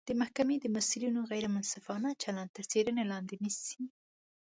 د 0.09 0.09
محکمې 0.21 0.55
د 0.61 0.65
مسوولینو 0.75 1.21
غیر 1.31 1.45
منصفانه 1.55 2.09
چلند 2.23 2.49
تر 2.57 2.63
څیړنې 2.71 3.03
لاندې 3.11 3.35
نیسي 3.43 3.83